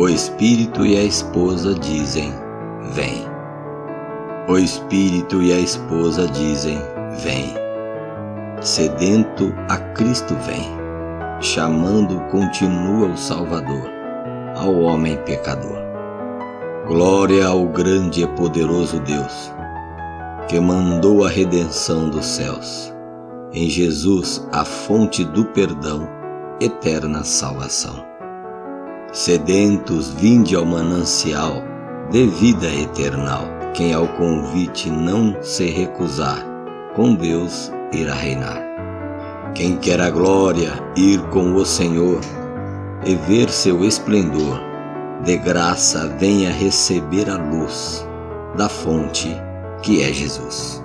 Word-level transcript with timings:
O 0.00 0.08
Espírito 0.08 0.86
e 0.86 0.96
a 0.96 1.02
esposa 1.04 1.74
dizem: 1.74 2.32
Vem. 2.94 3.22
O 4.48 4.56
Espírito 4.56 5.42
e 5.42 5.52
a 5.52 5.58
esposa 5.58 6.26
dizem: 6.26 6.78
Vem. 7.22 7.52
Sedento 8.62 9.54
a 9.68 9.76
Cristo 9.76 10.34
vem, 10.36 10.66
chamando 11.42 12.18
continua 12.30 13.08
o 13.08 13.16
Salvador, 13.18 13.90
ao 14.56 14.74
homem 14.80 15.18
pecador. 15.26 15.76
Glória 16.86 17.46
ao 17.46 17.66
grande 17.66 18.22
e 18.22 18.26
poderoso 18.28 19.00
Deus, 19.00 19.52
que 20.48 20.58
mandou 20.58 21.26
a 21.26 21.28
redenção 21.28 22.08
dos 22.08 22.24
céus, 22.24 22.90
em 23.52 23.68
Jesus 23.68 24.48
a 24.50 24.64
fonte 24.64 25.24
do 25.24 25.44
perdão, 25.44 26.08
eterna 26.58 27.22
salvação. 27.22 28.09
Sedentos, 29.12 30.10
vinde 30.10 30.54
ao 30.54 30.64
manancial 30.64 31.64
de 32.12 32.26
vida 32.26 32.72
eternal. 32.72 33.44
Quem 33.74 33.92
ao 33.92 34.06
convite 34.06 34.88
não 34.88 35.36
se 35.42 35.66
recusar, 35.66 36.46
com 36.94 37.16
Deus 37.16 37.72
irá 37.92 38.14
reinar. 38.14 38.62
Quem 39.52 39.76
quer 39.76 40.00
a 40.00 40.10
glória, 40.10 40.72
ir 40.96 41.20
com 41.30 41.54
o 41.54 41.66
Senhor 41.66 42.20
e 43.04 43.16
ver 43.16 43.50
seu 43.50 43.84
esplendor, 43.84 44.60
de 45.24 45.36
graça 45.38 46.06
venha 46.18 46.52
receber 46.52 47.28
a 47.28 47.36
luz 47.36 48.06
da 48.56 48.68
fonte 48.68 49.36
que 49.82 50.02
é 50.02 50.12
Jesus. 50.12 50.82